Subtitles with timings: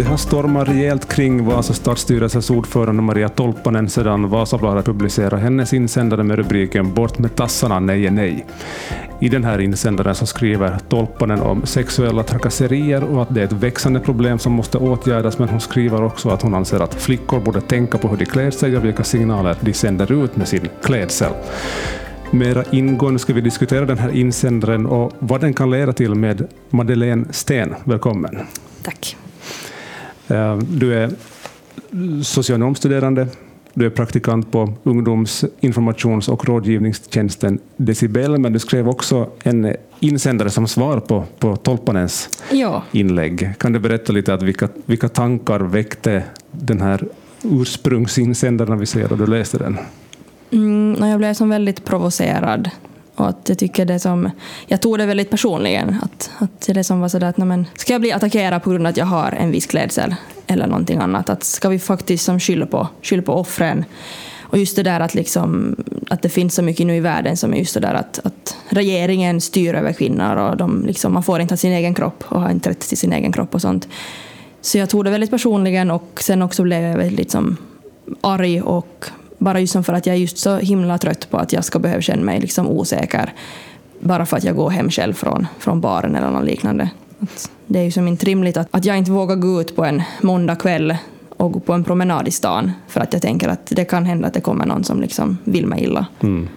[0.00, 6.22] Det har stormat rejält kring Vasa stadsstyrelses ordförande Maria Tolpanen sedan Vasabladet publicerade hennes insändare
[6.22, 8.46] med rubriken ”Bort med tassarna, nej är nej”.
[9.20, 13.52] I den här insändaren så skriver Tolpanen om sexuella trakasserier och att det är ett
[13.52, 17.60] växande problem som måste åtgärdas, men hon skriver också att hon anser att flickor borde
[17.60, 21.32] tänka på hur de klär sig och vilka signaler de sänder ut med sin klädsel.
[22.30, 26.48] Mera ingående ska vi diskutera den här insändaren och vad den kan leda till med
[26.70, 27.74] Madeleine Sten.
[27.84, 28.38] Välkommen.
[28.82, 29.16] Tack.
[30.30, 31.10] Eh, du är
[32.22, 33.26] socionomstuderande,
[33.74, 40.68] du är praktikant på ungdomsinformations och rådgivningstjänsten Decibel, men du skrev också en insändare som
[40.68, 42.82] svar på, på Tolpanens Ja.
[42.92, 43.52] inlägg.
[43.58, 47.04] Kan du berätta lite att vilka, vilka tankar väckte den här
[47.42, 49.78] ursprungsinsändaren vi ser då du läste den?
[50.52, 52.70] Mm, jag blev som väldigt provocerad.
[53.20, 54.30] Och att jag tycker det som...
[54.66, 55.96] Jag tog det väldigt personligen.
[56.02, 58.90] Att, att det som var sådär att men, ska jag bli attackerad på grund av
[58.90, 60.14] att jag har en viss klädsel
[60.46, 61.30] eller någonting annat?
[61.30, 63.84] Att ska vi faktiskt som skylla på, skylla på offren?
[64.40, 65.76] Och just det där att, liksom,
[66.08, 68.56] att det finns så mycket nu i världen som är just det där att, att
[68.68, 72.40] regeringen styr över kvinnor och de, liksom, man får inte ha sin egen kropp och
[72.40, 73.88] har inte rätt till sin egen kropp och sånt.
[74.60, 77.56] Så jag tog det väldigt personligen och sen också blev jag väldigt liksom,
[78.20, 79.06] arg och
[79.40, 81.78] bara just som för att jag är just så himla trött på att jag ska
[81.78, 83.32] behöva känna mig liksom osäker
[84.00, 86.90] bara för att jag går hem själv från, från baren eller något liknande.
[87.20, 89.84] Att det är ju som inte rimligt att, att jag inte vågar gå ut på
[89.84, 90.96] en måndag kväll
[91.28, 94.28] och gå på en promenad i stan för att jag tänker att det kan hända
[94.28, 96.06] att det kommer någon som liksom vill mig illa.
[96.20, 96.48] Mm.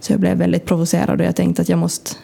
[0.00, 2.16] Så jag blev väldigt provocerad och jag tänkte att jag måste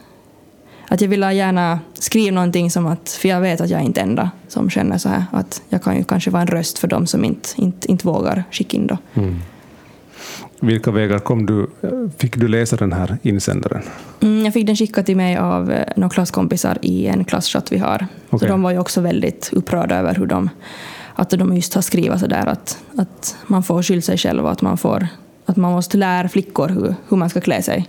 [0.88, 4.00] att jag ville gärna skriva någonting som att, för jag vet att jag är inte
[4.00, 7.06] enda som känner så här, att jag kan ju kanske vara en röst för dem
[7.06, 8.98] som inte, inte, inte vågar skicka in då.
[9.14, 9.36] Mm.
[10.66, 11.66] Vilka vägar kom du,
[12.18, 13.82] fick du läsa den här insändaren?
[14.20, 17.78] Mm, jag fick den skickad till mig av eh, några klasskompisar i en klasschatt vi
[17.78, 18.06] har.
[18.30, 18.38] Okej.
[18.38, 20.50] Så de var ju också väldigt upprörda över hur de,
[21.14, 24.62] att de just har skrivit sådär att, att man får skylla sig själv och att
[24.62, 25.06] man, får,
[25.46, 27.88] att man måste lära flickor hur, hur man ska klä sig.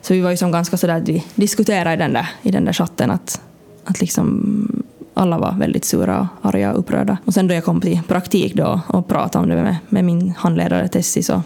[0.00, 2.64] Så vi var ju som ganska sådär att vi diskuterade i den där, i den
[2.64, 3.40] där chatten att,
[3.84, 7.18] att liksom alla var väldigt sura och arga och upprörda.
[7.24, 10.34] Och sen då jag kom till praktik då och pratade om det med, med min
[10.38, 11.42] handledare Tessie så,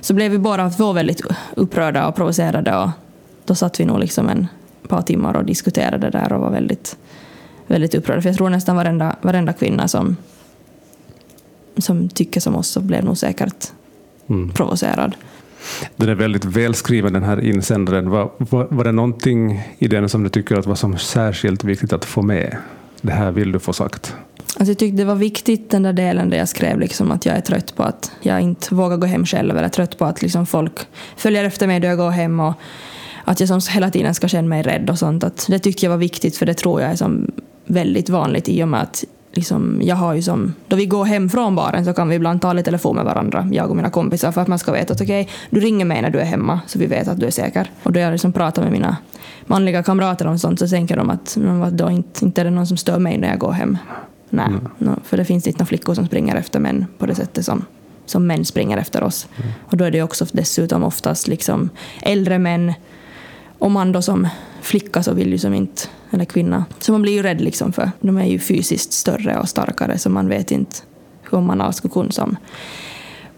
[0.00, 1.22] så blev vi båda två väldigt
[1.56, 2.90] upprörda och provocerade och
[3.44, 4.46] då satt vi nog liksom en
[4.88, 6.96] par timmar och diskuterade där och var väldigt,
[7.66, 8.22] väldigt upprörda.
[8.22, 10.16] För jag tror nästan varenda, varenda kvinna som,
[11.76, 13.72] som tycker som oss så blev nog säkert
[14.30, 14.50] Mm.
[14.50, 15.14] provocerad.
[15.96, 18.10] Den är väldigt välskriven den här insändaren.
[18.10, 21.92] Var, var, var det någonting i den som du tycker att var som särskilt viktigt
[21.92, 22.56] att få med?
[23.00, 24.16] Det här vill du få sagt.
[24.58, 27.36] Alltså jag tyckte det var viktigt den där delen där jag skrev liksom att jag
[27.36, 30.46] är trött på att jag inte vågar gå hem själv eller trött på att liksom
[30.46, 30.78] folk
[31.16, 32.54] följer efter mig då jag går hem och
[33.24, 35.24] att jag som hela tiden ska känna mig rädd och sånt.
[35.24, 37.30] Att det tyckte jag var viktigt för det tror jag är som
[37.66, 41.28] väldigt vanligt i och med att liksom, jag har ju som, då vi går hem
[41.28, 44.32] från baren så kan vi ibland tala i telefon med varandra, jag och mina kompisar,
[44.32, 46.78] för att man ska veta att okej, du ringer mig när du är hemma så
[46.78, 47.70] vi vet att du är säker.
[47.82, 48.96] Och då jag liksom pratar med mina
[49.46, 52.66] manliga kamrater om sånt så tänker de att men då, inte, inte är det någon
[52.66, 53.78] som stör mig när jag går hem.
[54.30, 57.44] Nej, no, för det finns inte några flickor som springer efter män på det sättet
[57.44, 57.64] som,
[58.06, 59.28] som män springer efter oss.
[59.70, 61.70] Och då är det också dessutom oftast liksom
[62.02, 62.72] äldre män.
[63.58, 64.28] Om man då som
[64.60, 67.90] flicka så vill ju som inte, eller kvinna, så man blir ju rädd liksom för
[68.00, 70.76] de är ju fysiskt större och starkare så man vet inte
[71.30, 72.36] hur man alls skulle kunna som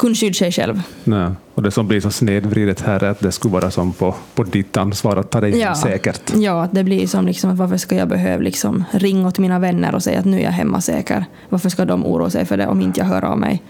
[0.01, 0.83] kunna skydda sig själv.
[1.05, 1.31] Nej.
[1.55, 4.43] Och det som blir så snedvridet här är att det skulle vara som på, på
[4.43, 5.75] ditt ansvar att ta dig Ja.
[5.75, 6.33] säkert.
[6.37, 9.59] Ja, att det blir som liksom att varför ska jag behöva liksom ringa åt mina
[9.59, 11.25] vänner och säga att nu är jag hemma säker?
[11.49, 13.63] Varför ska de oroa sig för det om inte jag hör av mig?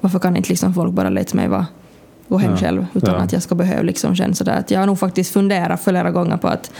[0.00, 1.66] Varför kan inte liksom folk bara låta mig vara,
[2.28, 3.20] gå hem Ja, själv utan ja.
[3.20, 6.36] att jag ska behöva liksom känna sådär att jag har nog faktiskt funderat flera gånger
[6.36, 6.70] på att,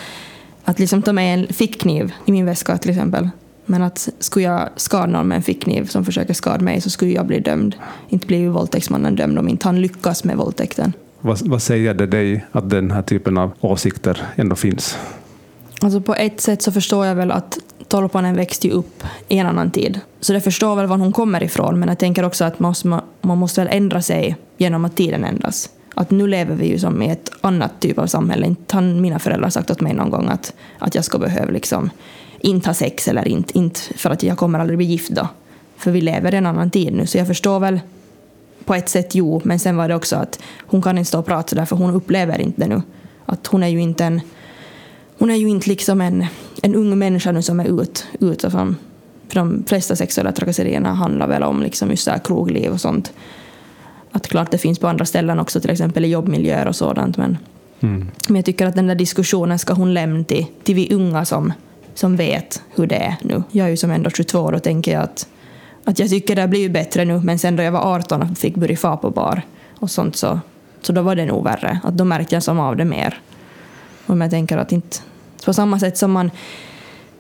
[0.65, 3.29] att liksom ta med en fickkniv i min väska till exempel.
[3.67, 7.13] Men att skulle jag skada någon med en fickkniv som försöker skada mig så skulle
[7.13, 7.75] jag bli dömd.
[8.09, 10.93] Inte blir ju våldtäktsmannen dömd om inte han lyckas med våldtäkten.
[11.21, 14.99] Vad, vad säger det dig att den här typen av åsikter ändå finns?
[15.81, 17.59] Alltså på ett sätt så förstår jag väl att
[17.89, 20.01] Tolpanen växte ju upp i en annan tid.
[20.21, 23.01] Så det förstår väl var hon kommer ifrån, men jag tänker också att man måste,
[23.21, 25.71] man måste väl ändra sig genom att tiden ändras.
[25.95, 28.47] Att nu lever vi ju som i ett annat typ av samhälle.
[28.47, 31.91] Inte har mina föräldrar sagt åt mig någon gång att, att jag ska behöva liksom
[32.41, 35.29] inte ha sex eller inte, inte för att jag kommer aldrig bli gift då.
[35.77, 37.81] För vi lever i en annan tid nu, så jag förstår väl
[38.65, 41.27] på ett sätt jo, men sen var det också att hon kan inte stå och
[41.27, 42.83] prata sådär för hon upplever inte det nu.
[43.27, 44.21] Att hon är ju inte en
[45.19, 46.27] hon är ju inte liksom en,
[46.63, 48.77] en ung människa nu som är ut, ute från...
[49.29, 53.13] För de flesta sexuella trakasserierna handlar väl om liksom just så här krogliv och sånt.
[54.13, 57.17] Att klart det finns på andra ställen också, till exempel i jobbmiljöer och sådant.
[57.17, 57.39] Men,
[57.81, 58.11] Mm.
[58.29, 61.53] men jag tycker att den där diskussionen ska hon lämna till, till vi unga som,
[61.99, 63.43] som vet hur det är nu.
[63.51, 65.29] Jag är ju som ändå 22 och då tänker att
[65.89, 68.55] att jag tycker det blivit bättre nu, men sen då jag var 18 och fick
[68.55, 69.43] börja få på bar
[69.79, 70.41] och sånt så,
[70.83, 71.81] så då var det nog värre.
[71.85, 73.21] Att då märkte jag som av det mer.
[74.07, 74.97] Och jag tänker att inte...
[75.45, 76.31] På samma sätt som man,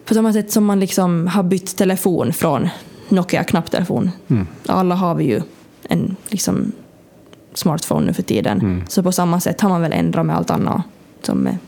[0.05, 2.69] på samma sätt som man liksom har bytt telefon från
[3.09, 4.11] Nokia-knapptelefon.
[4.29, 4.47] Mm.
[4.67, 5.43] Alla har vi ju
[5.89, 6.73] en liksom,
[7.55, 8.61] smartphone nu för tiden.
[8.61, 8.85] Mm.
[8.89, 10.83] Så på samma sätt har man väl ändrat med allt annat.
[11.23, 11.59] Som med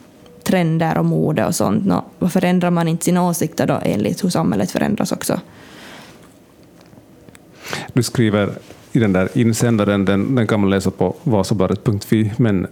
[0.49, 1.87] trender och mode och sånt.
[1.87, 5.41] no, varför ändrar man inte sina åsikter då enligt hur samhället förändras också?
[7.93, 8.50] Du skriver
[8.93, 12.67] i den där insändaren, den, den kan man läsa på vasabladet.fi, men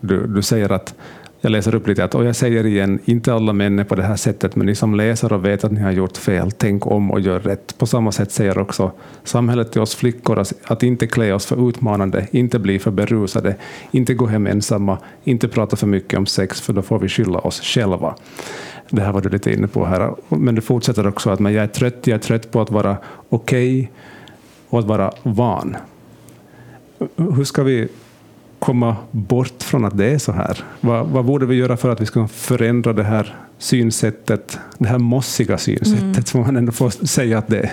[0.00, 0.94] du, du säger att
[1.44, 4.02] jag läser upp lite att, och jag säger igen, inte alla män är på det
[4.02, 7.10] här sättet, men ni som läser och vet att ni har gjort fel, tänk om
[7.10, 7.78] och gör rätt.
[7.78, 8.92] På samma sätt säger också
[9.24, 13.56] samhället till oss flickor att, att inte klä oss för utmanande, inte bli för berusade,
[13.90, 17.38] inte gå hem ensamma, inte prata för mycket om sex, för då får vi skylla
[17.38, 18.14] oss själva.
[18.90, 20.14] Det här var du lite inne på här.
[20.28, 22.96] Men du fortsätter också att men jag är trött, jag är trött på att vara
[23.28, 23.88] okej okay
[24.68, 25.76] och att vara van.
[27.16, 27.88] Hur ska vi
[28.62, 30.64] komma bort från att det är så här?
[30.80, 34.98] Vad, vad borde vi göra för att vi ska förändra det här synsättet, det här
[34.98, 36.24] mossiga synsättet, mm.
[36.24, 37.72] får man ändå får säga att det är?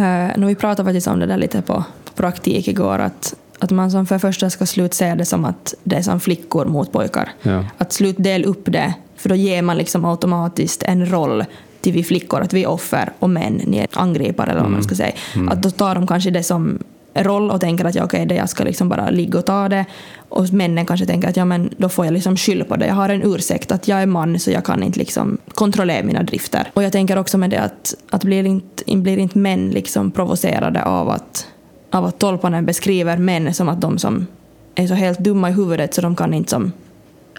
[0.00, 3.70] Uh, nu vi pratade faktiskt om det där lite på, på praktik igår, att, att
[3.70, 6.92] man som för första ska sluta se det som att det är som flickor mot
[6.92, 7.28] pojkar.
[7.42, 7.64] Ja.
[7.78, 11.44] Att sluta dela upp det, för då ger man liksom automatiskt en roll
[11.80, 14.82] till vi flickor, att vi är offer och män, ni är angripare eller vad man
[14.82, 15.12] ska säga.
[15.34, 15.48] Mm.
[15.48, 16.78] Att då tar de kanske det som
[17.14, 19.84] roll och tänker att ja, okej, det jag ska liksom bara ligga och ta det.
[20.28, 22.86] Och männen kanske tänker att ja, men då får jag liksom skylla på det.
[22.86, 26.22] Jag har en ursäkt att jag är man så jag kan inte liksom kontrollera mina
[26.22, 26.70] drifter.
[26.74, 30.84] Och jag tänker också med det att, att blir, inte, blir inte män liksom provocerade
[30.84, 31.46] av att,
[31.90, 34.26] av att Tolpanen beskriver män som att de som
[34.74, 36.72] är så helt dumma i huvudet så de kan inte som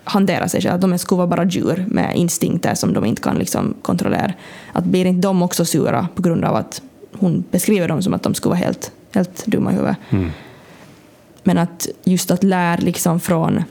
[0.03, 0.77] hantera sig själva.
[0.77, 4.33] De skulle vara bara djur med instinkter som de inte kan liksom kontrollera.
[4.73, 6.81] Att blir inte de också sura på grund av att
[7.19, 9.97] hon beskriver dem som att de skulle vara helt, helt dumma i huvudet.
[10.09, 10.31] Mm.
[11.43, 13.63] Men att just att lära liksom från,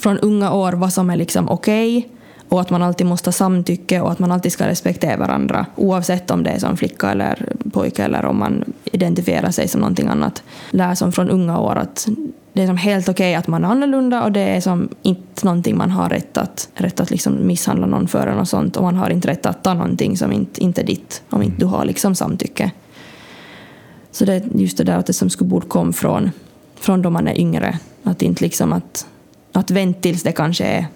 [0.00, 2.10] från unga år vad som är liksom okej okay,
[2.48, 6.30] och att man alltid måste ha samtycke och att man alltid ska respektera varandra oavsett
[6.30, 10.42] om det är som flicka eller pojke eller om man identifierar sig som någonting annat.
[10.70, 12.08] Lär som från unga år att
[12.52, 15.44] det är som helt okej okay att man är annorlunda och det är som inte
[15.46, 18.82] någonting man har rätt att, rätt att liksom misshandla någon för eller något sånt och
[18.82, 21.66] man har inte rätt att ta någonting som inte, inte är ditt om inte du
[21.66, 22.70] har liksom samtycke.
[24.12, 26.30] Så det är just det där att det som skulle borde komma från,
[26.76, 27.78] från då man är yngre.
[28.02, 29.06] Att inte liksom att,
[29.52, 30.86] att vänta tills det kanske är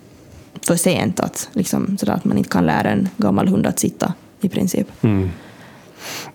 [0.62, 4.14] för sent att, liksom, sådär att man inte kan lära en gammal hund att sitta
[4.40, 4.86] i princip.
[5.00, 5.30] Mm.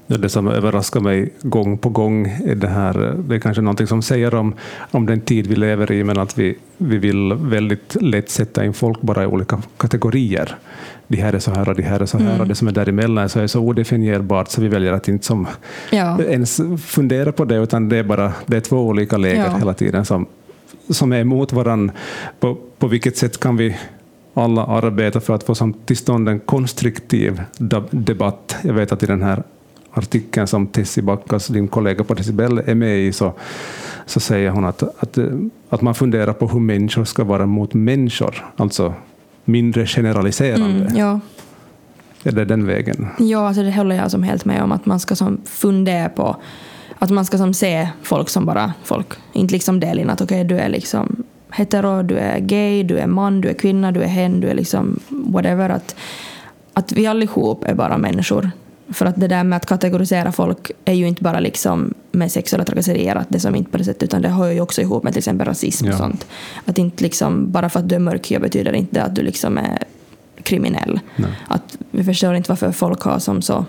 [0.08, 4.02] Det som överraskar mig gång på gång är det här, det är kanske någonting som
[4.02, 4.54] säger om,
[4.92, 8.74] om den tid vi lever i, men att vi, vi vill väldigt lätt sätta in
[8.74, 10.56] folk bara i olika kategorier.
[11.08, 12.42] De här är så här och de här är så här mm.
[12.42, 15.48] och det som är däremellan så är så odefinierbart så vi väljer att inte som
[15.92, 16.22] ja.
[16.22, 19.58] ens fundera på det, utan det är bara det är två olika läger Ja.
[19.58, 20.26] hela tiden som,
[20.90, 21.94] som är emot varandra.
[22.40, 23.78] På, på vilket sätt kan vi
[24.34, 27.42] alla arbeta för att få till stånd en konstruktiv
[27.92, 28.56] debatt?
[28.62, 29.44] Jag vet att i den här
[29.94, 33.34] artikeln som Tessie Backas, din kollega på Decibel, är med i, så,
[34.06, 35.26] så säger hon att, att, eh,
[35.70, 38.94] att man funderar på hur människor ska vara mot människor, alltså
[39.46, 40.86] mindre generaliserande.
[40.86, 41.20] Mm, ja.
[42.24, 43.08] Är det den vägen?
[43.20, 44.72] Ja, alltså det håller jag som helt med om.
[44.72, 46.36] Att man ska som fundera på
[47.00, 49.08] att man ska som se folk som bara folk.
[49.34, 52.98] Inte liksom dela in att okej, okay, du är liksom hetero, du är gay, du
[53.00, 55.70] är man, du är kvinna, du är hen, du är liksom whatever.
[55.70, 55.96] Att,
[56.74, 58.52] att vi allihop är bara människor.
[58.90, 62.66] För att det där med att kategorisera folk är ju inte bara liksom med sexuella
[62.66, 65.14] trakasserier, att det som inte på det sättet, utan det hör ju också ihop med
[65.14, 65.92] till exempel rasism Ja.
[65.92, 66.28] och sånt.
[66.66, 69.58] Att inte liksom, bara för att du är mörkhyad betyder inte det att du liksom
[69.58, 69.84] är
[70.44, 71.00] kriminell.
[71.16, 71.32] Nej.
[71.48, 73.66] Att vi förstår inte varför folk har som så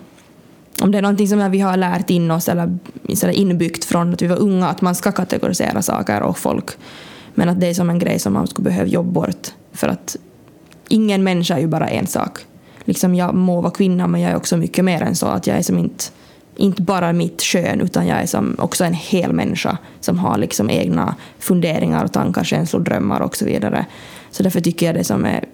[0.80, 2.78] om det är någonting som vi har lärt in oss eller
[3.30, 6.70] inbyggt från att vi var unga, att man ska kategorisera saker och folk.
[7.34, 9.48] Men att det är som en grej som man skulle behöva jobba bort.
[9.72, 10.16] För att
[10.88, 12.38] ingen människa är ju bara en sak.
[12.84, 15.26] Liksom jag må vara kvinna men jag är också mycket mer än så.
[15.26, 16.04] Att jag är som inte,
[16.56, 20.70] inte bara mitt kön utan jag är som också en hel människa som har liksom
[20.70, 23.86] egna funderingar, och tankar, känslor, drömmar och så vidare.
[24.30, 25.44] Så därför tycker jag det som är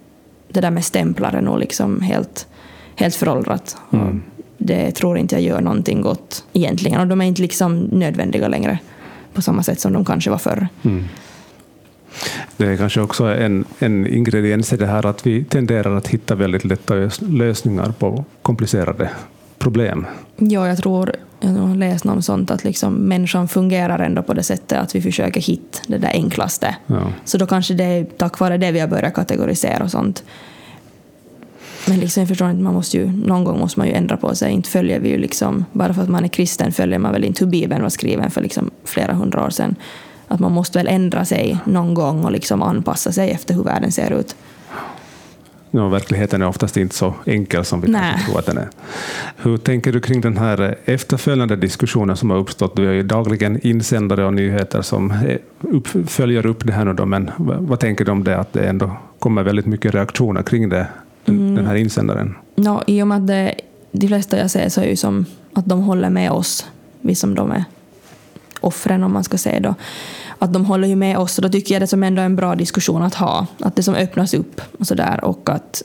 [0.49, 2.47] det där med stämplar är nog liksom helt,
[2.95, 3.77] helt föråldrat.
[3.91, 4.21] Mm.
[4.57, 8.79] Det tror inte jag gör någonting gott egentligen och de är inte liksom nödvändiga längre
[9.33, 10.67] på samma sätt som de kanske var förr.
[10.81, 11.05] Mm.
[12.57, 16.35] Det är kanske också en, en ingrediens i det här att vi tenderar att hitta
[16.35, 19.09] väldigt lätta lös- lösningar på komplicerade
[19.57, 20.05] problem.
[20.37, 24.43] Ja, jag tror, jag har läst något sånt att liksom människan fungerar ändå på det
[24.43, 26.75] sättet att vi försöker hitta det där enklaste.
[26.87, 27.13] Ja.
[27.25, 30.23] Så då kanske det är tack vare det vi har börjat kategorisera och sånt.
[31.87, 34.35] Men liksom, jag förstår inte, man måste ju, någon gång måste man ju ändra på
[34.35, 34.51] sig.
[34.51, 37.45] Inte följer vi ju liksom, bara för att man är kristen följer man väl inte
[37.45, 39.75] hur Bibeln var skriven för liksom flera hundra år sedan.
[40.31, 43.91] Att man måste väl ändra sig någon gång och liksom anpassa sig efter hur världen
[43.91, 44.35] ser ut.
[45.71, 48.01] Ja, verkligheten är oftast inte så enkel som vi Nej.
[48.01, 48.69] kanske tror att den är.
[49.37, 52.75] Hur tänker du kring den här efterföljande diskussionen som har uppstått?
[52.75, 56.93] Du är ju dagligen insändare och nyheter som eh, upp, följer upp det här nu
[56.93, 60.69] då, men vad, tänker du om det att det ändå kommer väldigt mycket reaktioner kring
[60.69, 60.87] det,
[61.25, 62.35] den, den här insändaren?
[62.55, 63.55] No, I och med att det,
[63.91, 66.67] de flesta jag ser så är ju som att de håller med oss,
[67.01, 67.63] vi som de är
[68.59, 69.75] offren om man ska säga då.
[70.39, 72.35] Att de håller ju med oss och då tycker jag det som ändå är en
[72.35, 73.47] bra diskussion att ha.
[73.59, 75.83] Att det som öppnas upp och sådär och att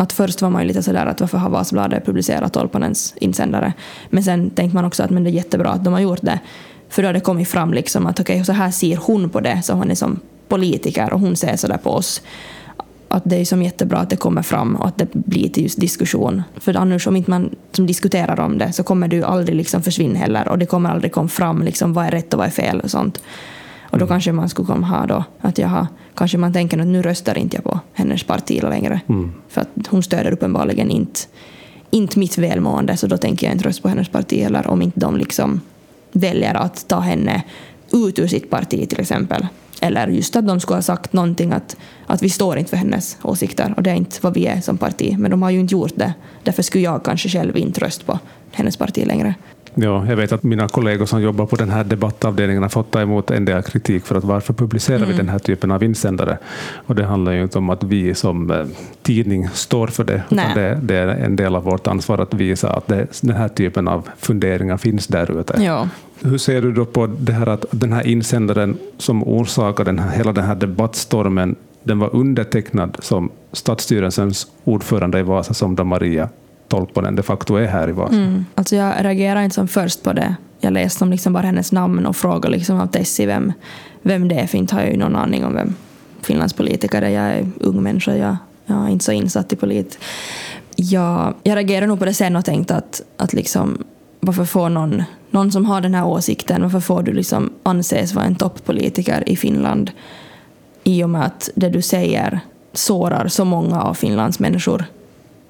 [0.00, 3.72] att först var man ju lite sådär att varför har Vasabladet publicerat Tolpanens insändare?
[4.10, 6.40] Men sen tänkte man också att men det är jättebra att de har gjort det.
[6.88, 9.40] För då har det kommit fram liksom att okej, okay, så här ser hon på
[9.40, 12.22] det, så hon är som politiker och hon ser sådär på oss
[13.08, 15.80] att det är som jättebra att det kommer fram och att det blir till just
[15.80, 16.42] diskussion.
[16.56, 20.18] För annars om inte man som diskuterar om det så kommer du aldrig liksom försvinna
[20.18, 22.80] heller och det kommer aldrig komma fram liksom vad är rätt och vad är fel
[22.80, 23.20] och sånt.
[23.90, 24.08] Och då mm.
[24.08, 27.56] kanske man skulle komma ha då att jaha, kanske man tänker att nu röstar inte
[27.56, 29.00] jag på hennes parti längre.
[29.08, 29.32] Mm.
[29.48, 31.20] För att hon stöder uppenbarligen inte,
[31.90, 35.00] inte mitt välmående så då tänker jag inte rösta på hennes parti heller om inte
[35.00, 35.60] de liksom
[36.12, 37.42] väljer att ta henne
[37.92, 39.46] ut ur sitt parti till exempel.
[39.80, 43.18] Eller just att de skulle ha sagt någonting att, att vi står inte för hennes
[43.22, 45.16] åsikter och det är inte vad vi är som parti.
[45.18, 46.14] Men de har ju inte gjort det.
[46.42, 48.18] Därför skulle jag kanske själv inte rösta på
[48.52, 49.34] hennes parti längre.
[49.74, 53.00] Ja, jag vet att mina kollegor som jobbar på den här debattavdelningen har fått ta
[53.00, 55.08] emot en del kritik för att varför publicerar mm.
[55.08, 56.38] vi den här typen av insändare?
[56.86, 58.66] Och det handlar ju inte om att vi som eh,
[59.02, 62.70] tidning står för det, utan det, det, är en del av vårt ansvar att visa
[62.70, 65.62] att det, den här typen av funderingar finns där ute.
[65.62, 65.88] Ja.
[66.22, 70.16] Hur ser du då på det här att den här insändaren som orsakar den här,
[70.16, 76.28] hela den här debattstormen, den var undertecknad som stadsstyrelsens ordförande i Vasa, som då Maria
[76.68, 78.14] Tolponen de facto är här i Vasa?
[78.14, 78.44] Mm.
[78.54, 80.34] Alltså jag reagerade inte som först på det.
[80.60, 83.52] Jag läste om liksom bara hennes namn och frågade liksom av Tessie vem,
[84.02, 85.74] vem det är, för inte har jag ju någon aning om vem
[86.20, 87.08] Finlands politiker är.
[87.08, 89.98] Jag är ung människa, jag, jag är inte så insatt i polit.
[90.76, 93.84] Jag, jag reagerade nog på det sen och tänkte att, att liksom,
[94.20, 98.24] varför får någon, någon som har den här åsikten, varför får du liksom anses vara
[98.24, 99.90] en toppolitiker i Finland
[100.84, 102.40] i och med att det du säger
[102.72, 104.84] sårar så många av Finlands människor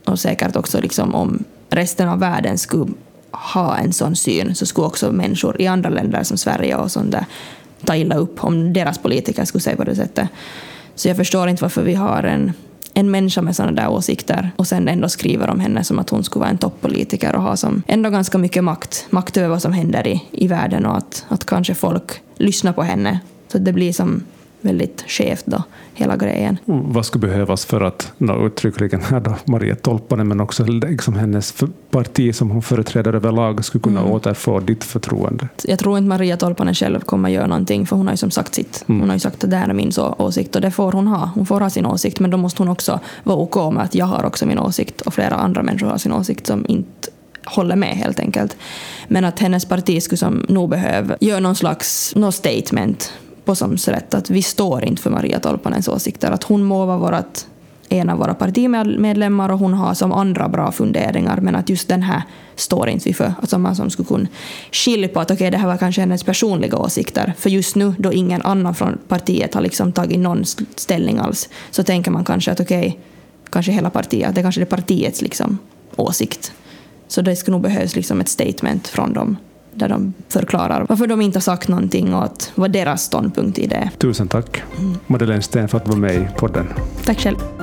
[0.05, 2.93] och säkert också liksom om resten av världen skulle
[3.31, 7.11] ha en sån syn så skulle också människor i andra länder som Sverige och sånt
[7.11, 7.25] där
[7.85, 10.29] ta illa upp om deras politiker skulle säga på det sättet.
[10.95, 12.53] Så jag förstår inte varför vi har en,
[12.99, 16.25] en människa med sådana där åsikter och sen ändå skriver om henne som att hon
[16.25, 19.73] skulle vara en toppolitiker och ha som ändå ganska mycket makt, makt över vad som
[19.73, 23.21] händer i, i världen och att, att kanske folk lyssnar på henne.
[23.53, 24.23] Så det blir som
[24.61, 25.63] väldigt skevt då,
[25.95, 26.59] hela grejen.
[26.65, 31.55] Vad skulle behövas för att, no, uttryckligen här då, Maria Tolpanen, men också liksom hennes
[31.91, 34.13] parti som hon företräder överlag skulle kunna mm.
[34.13, 35.49] återfå ditt förtroende?
[35.65, 38.55] Jag tror inte Maria Tolpanen själv kommer göra någonting, för hon har ju som sagt
[38.55, 38.85] sitt.
[38.89, 39.01] Mm.
[39.01, 41.07] Hon har ju sagt att det här är min så, åsikt och det får hon
[41.07, 41.31] ha.
[41.35, 44.07] Hon får ha sin åsikt, men då måste hon också vara OK med att jag
[44.07, 47.09] har också min åsikt och flera andra människor har sin åsikt som inte
[47.45, 48.57] håller med helt enkelt.
[49.09, 53.13] Men att hennes parti skulle som nog behöva göra någon slags någon statement
[53.49, 56.31] på som sätt att vi står inte för Maria Tolpanens åsikter.
[56.31, 57.47] Att hon må vara vårat,
[57.89, 62.03] en av våra partimedlemmar och hon har som andra bra funderingar men att just den
[62.03, 62.23] här
[62.57, 63.35] står inte vi för.
[63.41, 64.29] Alltså man som skulle kunna
[64.73, 67.35] skilja på att okej, okay, det här var kanske hennes personliga åsikter.
[67.39, 70.45] För just nu då ingen annan från partiet har liksom tagit någon
[70.77, 73.01] ställning alls så tänker man kanske att okej, okay,
[73.51, 75.59] kanske hela partiet, det kanske är partiets liksom
[75.97, 76.53] åsikt.
[77.09, 79.37] Så det skulle nog behövas liksom ett statement från dem
[79.79, 83.91] där de förklarar varför de inte har sagt någonting och vad deras ståndpunkt i det
[83.99, 84.63] Tusen tack,
[85.07, 86.67] Madeleine Sten, för att du var med i podden.
[87.05, 87.58] Tack själv.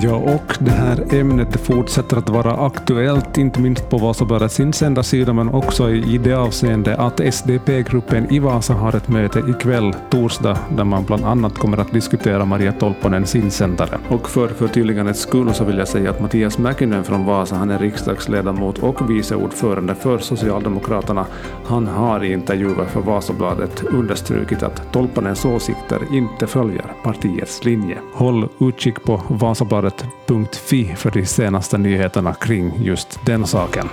[0.00, 5.48] Ja, och det här ämnet fortsätter att vara aktuellt, inte minst på Vasabladets insändarsida, men
[5.48, 11.04] också i det avseende att SDP-gruppen i Vasa har ett möte ikväll, torsdag, där man
[11.04, 13.98] bland annat kommer att diskutera Maria Tolppanens insändare.
[14.08, 17.78] Och för förtydligandets skull så vill jag säga att Mattias Mäkinen från Vasa, han är
[17.78, 21.26] riksdagsledamot och vice ordförande för Socialdemokraterna.
[21.66, 27.98] Han har i intervjuer för Vasabladet understrukit att Tolppanens åsikter inte följer partiets linje.
[28.14, 33.88] Håll utkik på Vasabladet Aftonbladet.fi för de senaste nyheterna kring just den saken.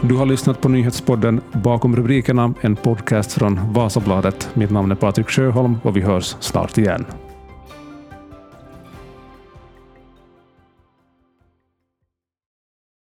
[0.00, 4.50] Du har lyssnat på nyhetspodden Bakom rubrikerna, en podcast från Vasabladet.
[4.54, 7.06] Mitt namn är Patrik Sjöholm och vi hörs snart igen.